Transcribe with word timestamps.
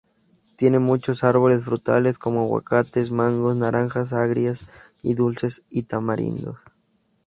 Tiene 0.57 0.79
muchos 0.79 1.23
árboles 1.23 1.63
frutales, 1.63 2.17
como 2.17 2.41
aguacates, 2.41 3.11
mangos, 3.11 3.55
naranjas 3.55 4.13
agrias 4.13 4.61
y 5.03 5.13
dulces 5.13 5.61
y 5.69 5.83
tamarindos. 5.83 6.57